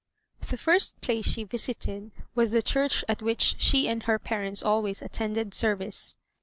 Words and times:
The 0.49 0.57
first 0.57 0.99
place 1.01 1.27
she 1.27 1.43
visited 1.43 2.09
was 2.33 2.53
the 2.53 2.63
church 2.63 3.05
at 3.07 3.21
which 3.21 3.53
she 3.59 3.87
and 3.87 4.01
her 4.01 4.17
parents 4.17 4.63
always 4.63 5.03
attended 5.03 5.53
service. 5.53 6.15